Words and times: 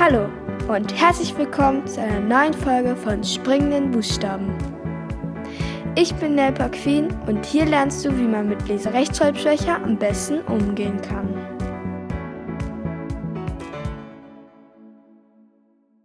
Hallo 0.00 0.30
und 0.74 0.98
herzlich 0.98 1.36
willkommen 1.36 1.86
zu 1.86 2.00
einer 2.00 2.20
neuen 2.20 2.54
Folge 2.54 2.96
von 2.96 3.22
Springenden 3.22 3.90
Buchstaben. 3.90 4.56
Ich 5.94 6.14
bin 6.14 6.36
Nelpa 6.36 6.70
Queen 6.70 7.14
und 7.26 7.44
hier 7.44 7.66
lernst 7.66 8.06
du, 8.06 8.16
wie 8.16 8.26
man 8.26 8.48
mit 8.48 8.66
Leserechtschreibschwäche 8.66 9.74
am 9.74 9.98
besten 9.98 10.40
umgehen 10.44 10.98
kann. 11.02 11.28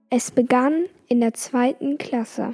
Es 0.09 0.29
begann 0.29 0.87
in 1.07 1.21
der 1.21 1.33
zweiten 1.33 1.97
Klasse. 1.97 2.53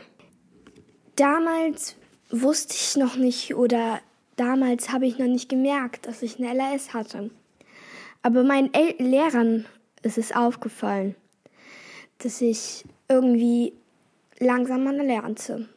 Damals 1.15 1.95
wusste 2.29 2.75
ich 2.75 2.97
noch 2.97 3.15
nicht 3.15 3.55
oder 3.55 3.99
damals 4.35 4.91
habe 4.91 5.07
ich 5.07 5.17
noch 5.17 5.25
nicht 5.25 5.49
gemerkt, 5.49 6.05
dass 6.05 6.21
ich 6.21 6.37
eine 6.37 6.53
LRS 6.53 6.93
hatte. 6.93 7.31
Aber 8.21 8.43
meinen 8.43 8.71
El 8.75 8.93
Lehrern 8.99 9.65
ist 10.03 10.19
es 10.19 10.35
aufgefallen, 10.35 11.15
dass 12.23 12.41
ich 12.41 12.85
irgendwie 13.07 13.73
langsamer 14.39 14.93
lernte. 14.93 15.67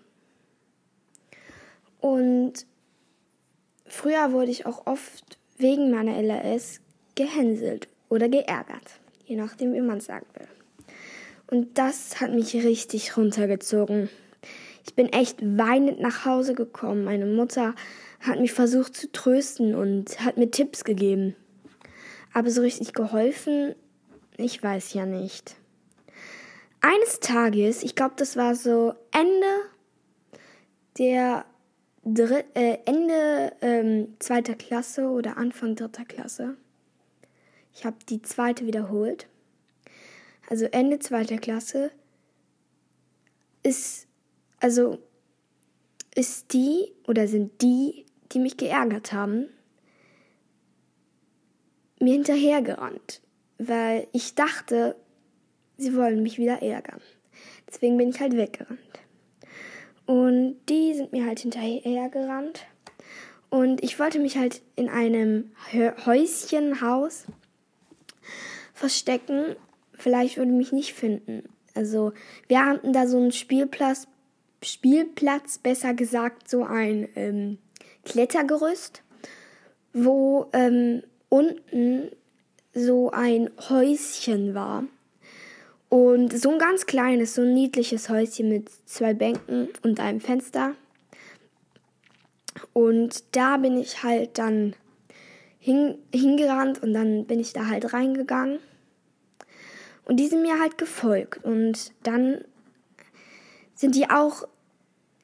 Und 2.00 2.66
früher 3.86 4.32
wurde 4.32 4.50
ich 4.50 4.66
auch 4.66 4.86
oft 4.86 5.38
wegen 5.56 5.90
meiner 5.90 6.16
LRS 6.20 6.80
gehänselt 7.14 7.88
oder 8.08 8.28
geärgert, 8.28 9.00
je 9.24 9.36
nachdem, 9.36 9.72
wie 9.72 9.80
man 9.80 9.98
es 9.98 10.06
sagen 10.06 10.26
will. 10.34 10.48
Und 11.46 11.78
das 11.78 12.20
hat 12.20 12.32
mich 12.32 12.54
richtig 12.54 13.16
runtergezogen. 13.16 14.08
Ich 14.86 14.94
bin 14.94 15.12
echt 15.12 15.38
weinend 15.40 16.00
nach 16.00 16.24
Hause 16.24 16.54
gekommen. 16.54 17.04
Meine 17.04 17.26
Mutter 17.26 17.74
hat 18.20 18.40
mich 18.40 18.52
versucht 18.52 18.96
zu 18.96 19.10
trösten 19.12 19.74
und 19.74 20.20
hat 20.24 20.36
mir 20.36 20.50
Tipps 20.50 20.84
gegeben. 20.84 21.34
Aber 22.32 22.50
so 22.50 22.62
richtig 22.62 22.92
geholfen, 22.92 23.74
ich 24.36 24.62
weiß 24.62 24.92
ja 24.94 25.06
nicht. 25.06 25.56
Eines 26.86 27.18
Tages, 27.18 27.82
ich 27.82 27.94
glaube, 27.94 28.12
das 28.18 28.36
war 28.36 28.54
so 28.54 28.92
Ende 29.10 29.46
der 30.98 31.46
Dritt, 32.04 32.44
äh, 32.52 32.76
Ende 32.84 33.54
ähm, 33.62 34.16
zweiter 34.18 34.54
Klasse 34.54 35.08
oder 35.08 35.38
Anfang 35.38 35.76
dritter 35.76 36.04
Klasse. 36.04 36.58
Ich 37.72 37.86
habe 37.86 37.96
die 38.10 38.20
zweite 38.20 38.66
wiederholt. 38.66 39.28
Also 40.50 40.66
Ende 40.66 40.98
zweiter 40.98 41.38
Klasse 41.38 41.90
ist 43.62 44.06
also 44.60 44.98
ist 46.14 46.52
die 46.52 46.92
oder 47.06 47.28
sind 47.28 47.62
die, 47.62 48.04
die 48.32 48.40
mich 48.40 48.58
geärgert 48.58 49.14
haben, 49.14 49.48
mir 51.98 52.12
hinterhergerannt, 52.12 53.22
weil 53.56 54.06
ich 54.12 54.34
dachte, 54.34 54.96
sie 55.76 55.96
wollen 55.96 56.22
mich 56.22 56.38
wieder 56.38 56.62
ärgern. 56.62 57.00
Deswegen 57.68 57.96
bin 57.96 58.10
ich 58.10 58.20
halt 58.20 58.36
weggerannt. 58.36 58.80
Und 60.06 60.56
die 60.68 60.94
sind 60.94 61.12
mir 61.12 61.26
halt 61.26 61.40
hinterhergerannt. 61.40 62.66
Und 63.50 63.82
ich 63.82 63.98
wollte 63.98 64.18
mich 64.18 64.36
halt 64.36 64.62
in 64.76 64.88
einem 64.88 65.52
Häuschenhaus 65.72 67.24
verstecken. 68.74 69.56
Vielleicht 69.92 70.36
würde 70.36 70.52
mich 70.52 70.72
nicht 70.72 70.94
finden. 70.94 71.44
Also 71.74 72.12
wir 72.48 72.64
hatten 72.64 72.92
da 72.92 73.06
so 73.06 73.16
einen 73.16 73.32
Spielplatz, 73.32 74.06
Spielplatz, 74.62 75.58
besser 75.58 75.94
gesagt 75.94 76.48
so 76.48 76.64
ein 76.64 77.08
ähm, 77.16 77.58
Klettergerüst, 78.04 79.02
wo 79.92 80.48
ähm, 80.52 81.02
unten 81.28 82.10
so 82.72 83.10
ein 83.10 83.50
Häuschen 83.68 84.54
war. 84.54 84.84
Und 85.94 86.36
so 86.36 86.50
ein 86.50 86.58
ganz 86.58 86.86
kleines, 86.86 87.36
so 87.36 87.42
ein 87.42 87.54
niedliches 87.54 88.08
Häuschen 88.08 88.48
mit 88.48 88.68
zwei 88.84 89.14
Bänken 89.14 89.68
und 89.84 90.00
einem 90.00 90.20
Fenster. 90.20 90.74
Und 92.72 93.22
da 93.30 93.58
bin 93.58 93.78
ich 93.78 94.02
halt 94.02 94.36
dann 94.36 94.74
hin, 95.60 95.96
hingerannt 96.12 96.82
und 96.82 96.94
dann 96.94 97.26
bin 97.26 97.38
ich 97.38 97.52
da 97.52 97.68
halt 97.68 97.92
reingegangen. 97.92 98.58
Und 100.04 100.16
die 100.16 100.26
sind 100.26 100.42
mir 100.42 100.58
halt 100.58 100.78
gefolgt. 100.78 101.44
Und 101.44 101.92
dann 102.02 102.44
sind 103.76 103.94
die 103.94 104.10
auch 104.10 104.48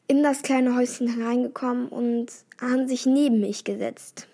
in 0.07 0.23
das 0.23 0.43
kleine 0.43 0.77
Häuschen 0.77 1.09
hereingekommen 1.09 1.89
und 1.89 2.29
haben 2.61 2.87
sich 2.87 3.07
neben 3.07 3.41
mich 3.41 3.65
gesetzt. 3.65 4.29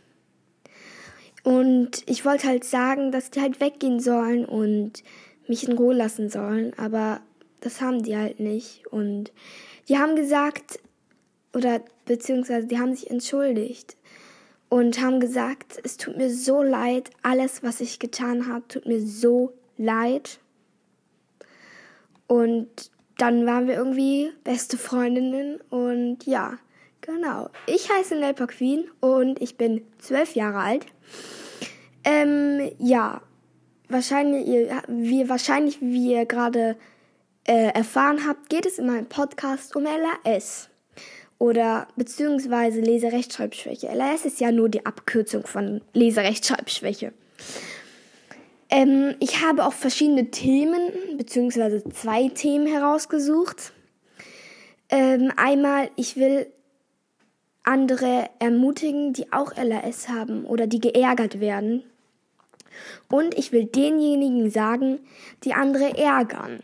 Und 1.45 2.03
ich 2.05 2.27
wollte 2.27 2.47
halt 2.47 2.65
sagen, 2.65 3.11
dass 3.11 3.31
die 3.31 3.41
halt 3.41 3.59
weggehen 3.59 4.01
sollen 4.01 4.45
und 4.45 5.03
mich 5.49 5.69
in 5.69 5.77
Ruhe 5.77 5.95
lassen 5.95 6.29
sollen, 6.29 6.73
aber 6.79 7.21
das 7.61 7.81
haben 7.81 8.03
die 8.03 8.17
halt 8.17 8.41
nicht. 8.41 8.87
Und 8.89 9.33
die 9.89 9.99
haben 9.99 10.17
gesagt, 10.17 10.79
oder 11.55 11.81
beziehungsweise 12.05 12.67
die 12.67 12.79
haben 12.79 12.95
sich 12.95 13.11
entschuldigt 13.11 13.97
und 14.69 15.01
haben 15.01 15.21
gesagt, 15.21 15.81
es 15.85 15.97
tut 15.97 16.17
mir 16.17 16.31
so 16.31 16.63
leid, 16.63 17.11
alles, 17.23 17.63
was 17.63 17.81
ich 17.81 17.99
getan 17.99 18.49
habe, 18.49 18.67
tut 18.69 18.87
mir 18.87 19.01
so 19.01 19.53
leid. 19.77 20.39
Und 22.27 22.91
dann 23.19 23.47
waren 23.47 23.67
wir 23.69 23.75
irgendwie 23.75 24.33
beste 24.45 24.77
Freundinnen 24.77 25.61
und 25.71 26.27
ja, 26.27 26.59
genau. 27.01 27.49
Ich 27.67 27.91
heiße 27.91 28.17
Nelpa 28.17 28.47
Queen 28.47 28.85
und 29.01 29.41
ich 29.41 29.57
bin 29.57 29.83
zwölf 29.99 30.35
Jahre 30.35 30.59
alt. 30.59 30.87
Ähm, 32.05 32.71
ja, 32.79 33.23
wahrscheinlich, 33.89 34.47
wie, 34.89 35.29
wahrscheinlich, 35.29 35.81
wie 35.81 36.13
ihr 36.13 36.27
gerade 36.27 36.77
äh, 37.45 37.73
erfahren 37.73 38.27
habt, 38.27 38.49
geht 38.49 38.67
es 38.67 38.79
in 38.79 38.87
meinem 38.87 39.07
Podcast 39.07 39.77
um 39.77 39.85
LAS 39.85 40.69
oder 41.39 41.89
beziehungsweise 41.97 42.81
Leserechtschreibschwäche. 42.81 43.89
LAS 43.95 44.25
ist 44.25 44.41
ja 44.41 44.51
nur 44.53 44.69
die 44.69 44.87
Abkürzung 44.87 45.47
von 45.47 45.81
Leserechtschreibschwäche. 45.93 47.13
Ähm, 48.69 49.15
ich 49.21 49.45
habe 49.45 49.65
auch 49.65 49.73
verschiedene 49.73 50.31
Themen 50.31 50.91
beziehungsweise 51.17 51.85
zwei 51.91 52.29
Themen 52.29 52.67
herausgesucht. 52.67 53.73
Ähm, 54.89 55.33
einmal, 55.37 55.91
ich 55.97 56.17
will 56.17 56.47
andere 57.63 58.31
ermutigen, 58.39 59.13
die 59.13 59.33
auch 59.33 59.53
LAS 59.57 60.09
haben 60.09 60.45
oder 60.45 60.67
die 60.67 60.81
geärgert 60.81 61.41
werden. 61.41 61.83
Und 63.09 63.37
ich 63.37 63.53
will 63.53 63.65
denjenigen 63.65 64.51
sagen, 64.51 64.99
die 65.45 65.55
andere 65.55 65.97
ärgern, 65.97 66.61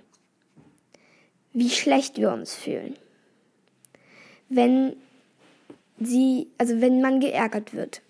wie 1.53 1.71
schlecht 1.71 2.19
wir 2.19 2.33
uns 2.33 2.55
fühlen. 2.55 2.97
Wenn 4.49 4.97
sie, 5.99 6.49
also 6.59 6.81
wenn 6.81 7.01
man 7.01 7.21
geärgert 7.21 7.75
wird. 7.75 8.03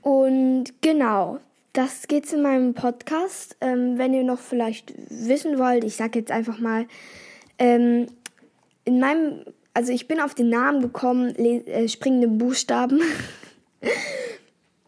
Und 0.00 0.72
genau, 0.80 1.38
das 1.72 2.08
geht's 2.08 2.32
in 2.32 2.42
meinem 2.42 2.74
Podcast. 2.74 3.56
Ähm, 3.60 3.98
wenn 3.98 4.14
ihr 4.14 4.24
noch 4.24 4.40
vielleicht 4.40 4.92
wissen 5.08 5.58
wollt, 5.58 5.84
ich 5.84 5.96
sag 5.96 6.16
jetzt 6.16 6.30
einfach 6.30 6.58
mal, 6.58 6.86
ähm, 7.58 8.06
in 8.84 8.98
meinem, 8.98 9.44
also 9.74 9.92
ich 9.92 10.08
bin 10.08 10.20
auf 10.20 10.34
den 10.34 10.48
Namen 10.48 10.82
gekommen, 10.82 11.34
äh, 11.36 11.88
springende 11.88 12.28
Buchstaben. 12.28 13.00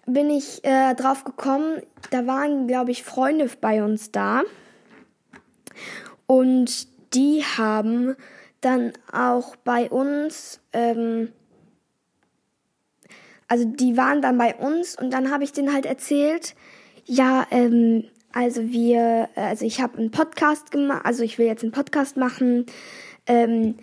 bin 0.07 0.31
ich 0.31 0.65
äh, 0.65 0.95
drauf 0.95 1.25
gekommen, 1.25 1.83
da 2.11 2.27
waren, 2.27 2.67
glaube 2.67 2.91
ich, 2.91 3.05
Freunde 3.05 3.49
bei 3.61 3.83
uns 3.83 4.11
da. 4.11 4.43
Und 6.27 6.89
die 7.15 7.43
haben 7.45 8.17
dann 8.61 8.93
auch 9.13 9.57
bei 9.57 9.91
uns, 9.91 10.61
ähm, 10.73 11.33
also 13.49 13.65
die 13.65 13.97
waren 13.97 14.23
dann 14.23 14.39
bei 14.39 14.55
uns 14.55 14.99
und 14.99 15.11
dann 15.13 15.31
habe 15.31 15.45
ich 15.45 15.53
denen 15.53 15.73
halt 15.73 15.87
erzählt, 15.87 16.55
ja, 17.05 17.47
ähm, 17.51 18.05
also 18.33 18.63
wir, 18.71 19.29
also 19.37 19.65
ich 19.65 19.81
habe 19.81 19.99
einen 19.99 20.11
Podcast 20.11 20.71
gemacht, 20.71 21.03
also 21.05 21.23
ich 21.23 21.39
will 21.39 21.47
jetzt 21.47 21.63
einen 21.63 21.73
Podcast 21.73 22.17
machen. 22.17 22.67
Ähm, 23.27 23.77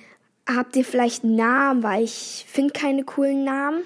habt 0.46 0.76
ihr 0.76 0.84
vielleicht 0.84 1.24
einen 1.24 1.36
Namen, 1.36 1.84
weil 1.84 2.04
ich 2.04 2.46
finde 2.50 2.74
keine 2.74 3.04
coolen 3.04 3.44
Namen. 3.44 3.84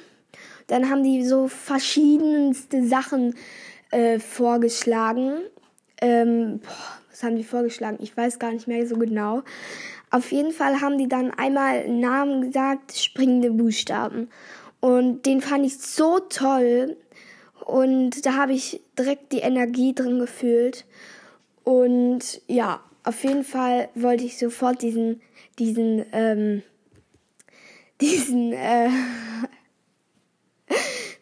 Dann 0.67 0.89
haben 0.89 1.03
die 1.03 1.23
so 1.23 1.47
verschiedenste 1.47 2.85
Sachen 2.85 3.35
äh, 3.91 4.19
vorgeschlagen. 4.19 5.41
Ähm, 6.01 6.59
boah, 6.59 6.99
was 7.11 7.23
haben 7.23 7.35
die 7.35 7.43
vorgeschlagen? 7.43 7.97
Ich 8.01 8.15
weiß 8.15 8.39
gar 8.39 8.51
nicht 8.51 8.67
mehr 8.67 8.85
so 8.87 8.97
genau. 8.97 9.43
Auf 10.11 10.31
jeden 10.31 10.51
Fall 10.51 10.81
haben 10.81 10.97
die 10.97 11.07
dann 11.07 11.31
einmal 11.31 11.87
Namen 11.89 12.41
gesagt, 12.41 12.97
springende 12.97 13.51
Buchstaben. 13.51 14.29
Und 14.79 15.25
den 15.25 15.41
fand 15.41 15.65
ich 15.65 15.77
so 15.77 16.19
toll. 16.19 16.97
Und 17.65 18.25
da 18.25 18.35
habe 18.35 18.53
ich 18.53 18.81
direkt 18.97 19.31
die 19.31 19.39
Energie 19.39 19.93
drin 19.93 20.19
gefühlt. 20.19 20.85
Und 21.63 22.41
ja, 22.47 22.81
auf 23.03 23.23
jeden 23.23 23.43
Fall 23.43 23.89
wollte 23.95 24.23
ich 24.23 24.37
sofort 24.37 24.81
diesen, 24.81 25.21
diesen, 25.57 26.05
ähm, 26.11 26.63
diesen, 28.01 28.53
äh, 28.53 28.89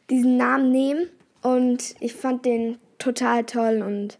diesen 0.10 0.38
Namen 0.38 0.72
nehmen. 0.72 1.10
Und 1.42 1.96
ich 2.00 2.14
fand 2.14 2.46
den 2.46 2.78
total 2.98 3.44
toll. 3.44 3.82
Und 3.82 4.18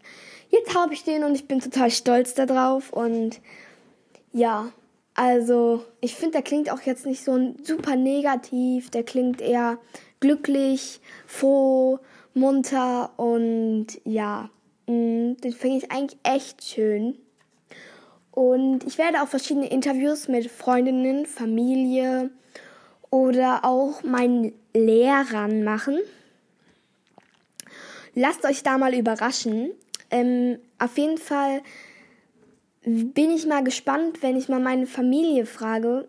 jetzt 0.50 0.74
habe 0.74 0.94
ich 0.94 1.04
den 1.04 1.24
und 1.24 1.34
ich 1.34 1.48
bin 1.48 1.60
total 1.60 1.90
stolz 1.90 2.34
darauf 2.34 2.92
und 2.92 3.40
ja, 4.32 4.72
also 5.14 5.84
ich 6.00 6.14
finde, 6.14 6.32
der 6.32 6.42
klingt 6.42 6.70
auch 6.70 6.80
jetzt 6.82 7.06
nicht 7.06 7.24
so 7.24 7.54
super 7.62 7.96
negativ, 7.96 8.90
der 8.90 9.04
klingt 9.04 9.40
eher 9.40 9.78
glücklich, 10.20 11.00
froh, 11.26 12.00
munter 12.34 13.10
und 13.16 13.86
ja, 14.04 14.50
mm, 14.86 15.34
den 15.34 15.52
finde 15.52 15.78
ich 15.78 15.92
eigentlich 15.92 16.18
echt 16.24 16.64
schön. 16.64 17.16
Und 18.32 18.84
ich 18.84 18.98
werde 18.98 19.22
auch 19.22 19.28
verschiedene 19.28 19.68
Interviews 19.68 20.26
mit 20.26 20.50
Freundinnen, 20.50 21.26
Familie 21.26 22.30
oder 23.14 23.64
auch 23.64 24.02
meinen 24.02 24.52
Lehrern 24.72 25.62
machen. 25.62 26.00
Lasst 28.16 28.44
euch 28.44 28.64
da 28.64 28.76
mal 28.76 28.92
überraschen. 28.92 29.70
Ähm, 30.10 30.58
auf 30.80 30.98
jeden 30.98 31.18
Fall 31.18 31.62
bin 32.82 33.30
ich 33.30 33.46
mal 33.46 33.62
gespannt, 33.62 34.20
wenn 34.20 34.36
ich 34.36 34.48
mal 34.48 34.58
meine 34.58 34.88
Familie 34.88 35.46
frage, 35.46 36.08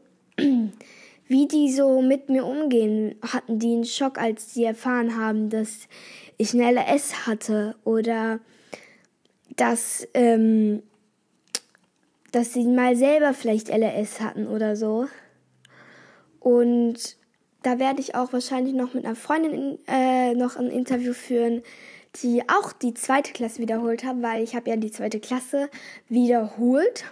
wie 1.28 1.48
die 1.48 1.72
so 1.72 2.02
mit 2.02 2.30
mir 2.30 2.44
umgehen. 2.44 3.14
Hatten 3.22 3.60
die 3.60 3.74
einen 3.74 3.86
Schock, 3.86 4.18
als 4.18 4.56
sie 4.56 4.64
erfahren 4.64 5.16
haben, 5.16 5.52
dass 5.52 5.88
ich 6.38 6.56
eine 6.56 6.72
LS 6.72 7.28
hatte 7.28 7.76
oder 7.84 8.40
dass, 9.58 10.08
ähm, 10.16 10.82
dass 12.32 12.54
sie 12.54 12.66
mal 12.66 12.96
selber 12.96 13.36
vielleicht 13.36 13.70
LS 13.70 14.22
hatten 14.22 14.48
oder 14.48 14.76
so. 14.76 15.08
Und 16.46 17.18
da 17.64 17.80
werde 17.80 18.02
ich 18.02 18.14
auch 18.14 18.32
wahrscheinlich 18.32 18.76
noch 18.76 18.94
mit 18.94 19.04
einer 19.04 19.16
Freundin 19.16 19.80
äh, 19.88 20.36
noch 20.36 20.58
ein 20.58 20.70
Interview 20.70 21.14
führen, 21.14 21.64
die 22.22 22.44
auch 22.48 22.72
die 22.72 22.94
zweite 22.94 23.34
Klasse 23.34 23.58
wiederholt 23.58 24.04
hat, 24.04 24.22
weil 24.22 24.44
ich 24.44 24.56
habe 24.56 24.70
ja 24.70 24.76
die 24.76 24.92
zweite 24.92 25.20
Klasse 25.20 25.72
wiederholt. 26.08 27.06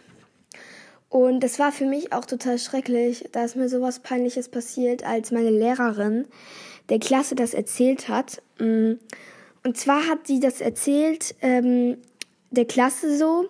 Und 1.10 1.40
das 1.40 1.58
war 1.58 1.72
für 1.72 1.88
mich 1.88 2.14
auch 2.14 2.26
total 2.26 2.60
schrecklich, 2.60 3.28
da 3.32 3.44
ist 3.44 3.56
mir 3.56 3.70
sowas 3.70 4.02
Peinliches 4.02 4.50
passiert, 4.50 5.04
als 5.04 5.32
meine 5.32 5.50
Lehrerin 5.50 6.28
der 6.90 7.00
Klasse 7.00 7.34
das 7.34 7.56
erzählt 7.56 8.10
hat. 8.10 8.40
Mm. 8.60 8.94
Und 9.64 9.78
zwar 9.78 10.08
hat 10.08 10.28
sie 10.28 10.40
das 10.40 10.62
erzählt 10.62 11.34
ähm, 11.42 11.98
der 12.52 12.66
Klasse 12.66 13.18
so. 13.18 13.50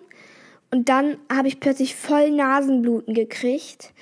Und 0.70 0.88
dann 0.88 1.18
habe 1.30 1.48
ich 1.48 1.60
plötzlich 1.60 1.94
voll 1.94 2.30
Nasenbluten 2.30 3.12
gekriegt. 3.12 3.92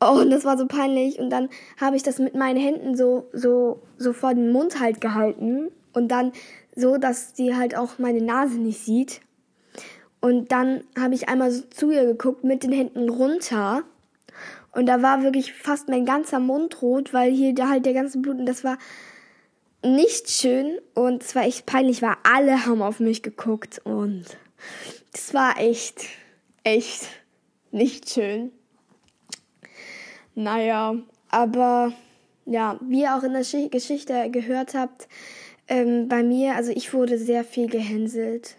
Oh, 0.00 0.20
und 0.20 0.30
das 0.30 0.44
war 0.44 0.56
so 0.56 0.66
peinlich. 0.66 1.18
Und 1.18 1.30
dann 1.30 1.48
habe 1.80 1.96
ich 1.96 2.02
das 2.02 2.18
mit 2.18 2.34
meinen 2.34 2.60
Händen 2.60 2.96
so, 2.96 3.28
so, 3.32 3.82
so 3.96 4.12
vor 4.12 4.34
den 4.34 4.52
Mund 4.52 4.80
halt 4.80 5.00
gehalten. 5.00 5.70
Und 5.92 6.08
dann 6.08 6.32
so, 6.74 6.96
dass 6.96 7.34
sie 7.34 7.56
halt 7.56 7.76
auch 7.76 7.98
meine 7.98 8.22
Nase 8.22 8.58
nicht 8.58 8.80
sieht. 8.80 9.20
Und 10.20 10.52
dann 10.52 10.84
habe 10.98 11.14
ich 11.14 11.28
einmal 11.28 11.50
so 11.50 11.62
zu 11.62 11.90
ihr 11.90 12.04
geguckt 12.04 12.44
mit 12.44 12.62
den 12.62 12.72
Händen 12.72 13.08
runter. 13.08 13.82
Und 14.72 14.86
da 14.86 15.02
war 15.02 15.22
wirklich 15.22 15.52
fast 15.52 15.88
mein 15.88 16.04
ganzer 16.04 16.38
Mund 16.38 16.82
rot, 16.82 17.12
weil 17.12 17.32
hier 17.32 17.54
da 17.54 17.68
halt 17.68 17.86
der 17.86 17.94
ganze 17.94 18.18
Blut 18.18 18.38
und 18.38 18.46
das 18.46 18.64
war 18.64 18.78
nicht 19.82 20.30
schön 20.30 20.78
und 20.94 21.22
es 21.22 21.34
war 21.34 21.44
echt 21.44 21.66
peinlich, 21.66 22.02
weil 22.02 22.16
alle 22.24 22.66
haben 22.66 22.82
auf 22.82 23.00
mich 23.00 23.22
geguckt 23.22 23.80
und 23.84 24.24
das 25.12 25.34
war 25.34 25.58
echt, 25.58 26.04
echt 26.64 27.06
nicht 27.70 28.10
schön. 28.10 28.52
Naja, 30.38 30.94
aber 31.30 31.92
ja, 32.46 32.78
wie 32.80 33.00
ihr 33.00 33.16
auch 33.16 33.24
in 33.24 33.32
der 33.32 33.42
Geschichte 33.70 34.30
gehört 34.30 34.74
habt, 34.74 35.08
ähm, 35.66 36.06
bei 36.06 36.22
mir, 36.22 36.54
also 36.54 36.70
ich 36.70 36.94
wurde 36.94 37.18
sehr 37.18 37.42
viel 37.42 37.68
gehänselt. 37.68 38.54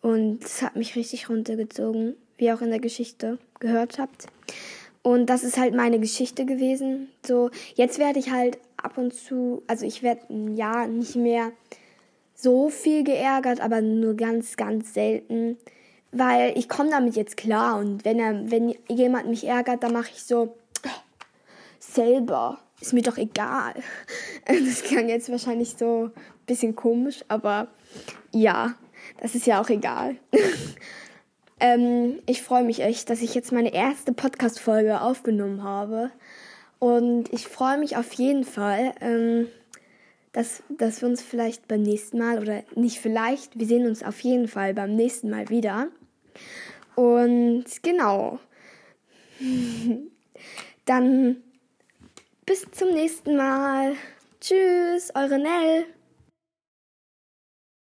Und 0.00 0.42
es 0.42 0.62
hat 0.62 0.74
mich 0.74 0.96
richtig 0.96 1.28
runtergezogen, 1.28 2.14
wie 2.38 2.46
ihr 2.46 2.54
auch 2.54 2.62
in 2.62 2.70
der 2.70 2.80
Geschichte 2.80 3.38
gehört 3.60 3.98
habt. 3.98 4.28
Und 5.02 5.26
das 5.26 5.44
ist 5.44 5.58
halt 5.58 5.74
meine 5.74 6.00
Geschichte 6.00 6.46
gewesen. 6.46 7.08
So, 7.26 7.50
jetzt 7.74 7.98
werde 7.98 8.18
ich 8.18 8.30
halt 8.30 8.56
ab 8.78 8.96
und 8.96 9.12
zu, 9.12 9.62
also 9.66 9.84
ich 9.84 10.02
werde 10.02 10.22
ja 10.54 10.86
nicht 10.86 11.14
mehr 11.14 11.52
so 12.34 12.70
viel 12.70 13.04
geärgert, 13.04 13.60
aber 13.60 13.82
nur 13.82 14.14
ganz, 14.14 14.56
ganz 14.56 14.94
selten. 14.94 15.58
Weil 16.16 16.56
ich 16.56 16.68
komme 16.68 16.90
damit 16.90 17.16
jetzt 17.16 17.36
klar 17.36 17.78
und 17.78 18.04
wenn 18.04 18.18
er, 18.18 18.50
wenn 18.50 18.74
jemand 18.88 19.28
mich 19.28 19.46
ärgert, 19.46 19.82
dann 19.82 19.92
mache 19.92 20.10
ich 20.12 20.22
so 20.22 20.56
selber 21.78 22.58
ist 22.84 22.92
mir 22.92 23.02
doch 23.02 23.16
egal. 23.16 23.74
Das 24.46 24.82
klang 24.82 25.08
jetzt 25.08 25.30
wahrscheinlich 25.30 25.74
so 25.78 26.10
ein 26.14 26.46
bisschen 26.46 26.76
komisch, 26.76 27.24
aber 27.28 27.68
ja, 28.30 28.74
das 29.22 29.34
ist 29.34 29.46
ja 29.46 29.62
auch 29.62 29.70
egal. 29.70 30.16
ähm, 31.60 32.18
ich 32.26 32.42
freue 32.42 32.64
mich 32.64 32.80
echt, 32.80 33.08
dass 33.08 33.22
ich 33.22 33.34
jetzt 33.34 33.52
meine 33.52 33.72
erste 33.72 34.12
Podcast-Folge 34.12 35.00
aufgenommen 35.00 35.62
habe. 35.62 36.10
Und 36.78 37.32
ich 37.32 37.48
freue 37.48 37.78
mich 37.78 37.96
auf 37.96 38.12
jeden 38.12 38.44
Fall, 38.44 38.92
ähm, 39.00 39.46
dass, 40.32 40.62
dass 40.68 41.00
wir 41.00 41.08
uns 41.08 41.22
vielleicht 41.22 41.66
beim 41.66 41.80
nächsten 41.80 42.18
Mal, 42.18 42.38
oder 42.38 42.64
nicht 42.74 43.00
vielleicht, 43.00 43.58
wir 43.58 43.66
sehen 43.66 43.86
uns 43.86 44.02
auf 44.02 44.20
jeden 44.20 44.48
Fall 44.48 44.74
beim 44.74 44.94
nächsten 44.94 45.30
Mal 45.30 45.48
wieder. 45.48 45.88
Und 46.94 47.64
genau. 47.82 48.38
Dann 50.84 51.42
bis 52.46 52.66
zum 52.72 52.90
nächsten 52.90 53.36
Mal. 53.36 53.96
Tschüss, 54.40 55.10
eure 55.14 55.38
Nell. 55.38 55.86